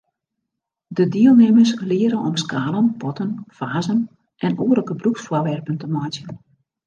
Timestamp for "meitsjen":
5.97-6.33